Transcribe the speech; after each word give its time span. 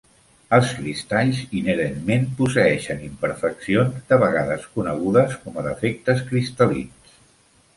Els 0.57 0.69
cristalls 0.77 1.41
inherentment 1.59 2.25
posseeixen 2.39 3.03
imperfeccions, 3.09 4.01
de 4.13 4.19
vegades 4.27 4.67
conegudes 4.79 5.37
com 5.45 5.61
a 5.63 5.67
defectes 5.69 6.25
cristal·lins. 6.33 7.17